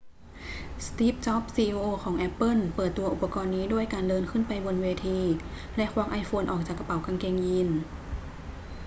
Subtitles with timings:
[0.85, 5.19] สตีฟ จ็อบส์ ซีอีโอของแอปเปิ้ลเปิดตัวอุปกรณ์นี้ด้วยการเดินขึ้นไปบนเวที
[5.75, 7.69] แล้วควักไอโฟนออกจากกระเป๋ากางเกงยีน